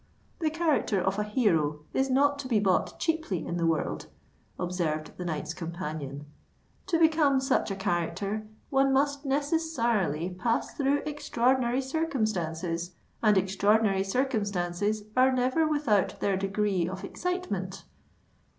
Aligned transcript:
"The 0.39 0.49
character 0.49 0.99
of 0.99 1.19
a 1.19 1.23
hero 1.23 1.81
is 1.93 2.09
not 2.09 2.39
to 2.39 2.47
be 2.47 2.59
bought 2.59 2.99
cheaply 2.99 3.45
in 3.45 3.57
the 3.57 3.67
world," 3.67 4.07
observed 4.59 5.15
the 5.17 5.25
knight's 5.25 5.53
companion. 5.53 6.25
"To 6.87 6.97
become 6.97 7.39
such 7.39 7.69
a 7.69 7.75
character, 7.75 8.47
one 8.71 8.91
must 8.93 9.25
necessarily 9.25 10.31
pass 10.31 10.73
through 10.73 11.03
extraordinary 11.05 11.81
circumstances; 11.83 12.95
and 13.21 13.37
extraordinary 13.37 14.03
circumstances 14.03 15.03
are 15.15 15.31
never 15.31 15.67
without 15.67 16.19
their 16.19 16.35
degree 16.35 16.89
of 16.89 17.03
excitement." 17.03 17.83